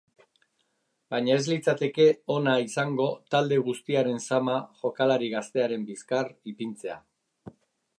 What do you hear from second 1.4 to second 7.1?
ez litzateke ona izango talde guztiaren zama jokalari gaztearen bizkar ipintzea.